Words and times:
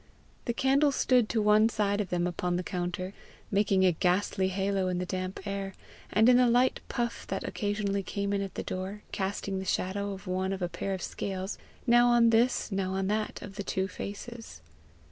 The 0.45 0.53
candle 0.55 0.91
stood 0.91 1.29
to 1.29 1.43
one 1.43 1.69
side 1.69 2.01
of 2.01 2.09
them 2.09 2.25
upon 2.25 2.55
the 2.55 2.63
counter, 2.63 3.13
making 3.51 3.85
a 3.85 3.91
ghastly 3.91 4.47
halo 4.47 4.87
in 4.87 4.97
the 4.97 5.05
damp 5.05 5.41
air; 5.45 5.75
and 6.11 6.27
in 6.27 6.37
the 6.37 6.47
light 6.47 6.79
puff 6.89 7.27
that 7.27 7.43
occasionally 7.47 8.01
came 8.01 8.33
in 8.33 8.41
at 8.41 8.55
the 8.55 8.63
door, 8.63 9.03
casting 9.11 9.59
the 9.59 9.63
shadow 9.63 10.11
of 10.11 10.25
one 10.25 10.53
of 10.53 10.61
a 10.63 10.67
pair 10.69 10.95
of 10.95 11.03
scales, 11.03 11.59
now 11.85 12.07
on 12.07 12.31
this 12.31 12.71
now 12.71 12.93
on 12.95 13.05
that 13.09 13.43
of 13.43 13.57
the 13.57 13.63
two 13.63 13.87
faces. 13.87 14.61